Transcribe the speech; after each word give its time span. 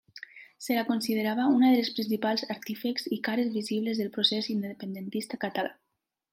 Se 0.57 0.73
la 0.73 0.85
considerava 0.87 1.45
una 1.57 1.69
de 1.73 1.75
les 1.81 1.91
principals 1.99 2.45
artífexs 2.55 3.07
i 3.19 3.21
cares 3.29 3.53
visibles 3.61 4.03
del 4.03 4.13
procés 4.19 4.51
independentista 4.57 5.43
català. 5.49 5.75